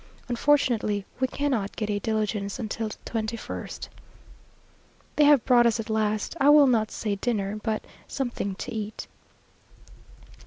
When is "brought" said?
5.45-5.67